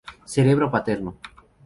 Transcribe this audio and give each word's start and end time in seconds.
Cerebro 0.33 0.71
paterno. 0.71 1.11